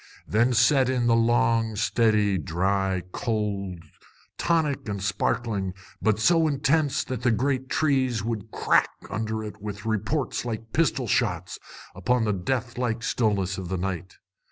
[0.27, 3.83] Then set in the long, steady, dry cold,
[4.35, 9.85] tonic and sparkling, but so intense that the great trees would crack under it with
[9.85, 11.59] reports like pistol shots
[11.93, 14.15] upon the death like stillness of the night.